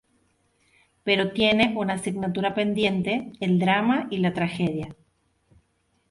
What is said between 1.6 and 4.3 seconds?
una asignatura pendiente: el drama y